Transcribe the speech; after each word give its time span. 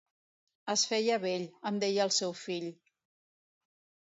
Es 0.73 0.85
feia 0.91 1.17
vell, 1.25 1.45
em 1.71 1.77
deia 1.85 2.07
el 2.09 2.15
seu 2.21 2.35
fill. 2.41 2.67